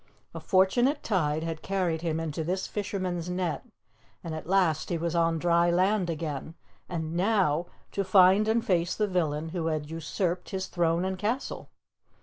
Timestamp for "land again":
5.69-6.55